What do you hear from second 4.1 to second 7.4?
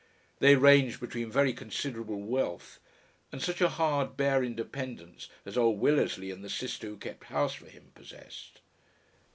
bare independence as old Willersley and the sister who kept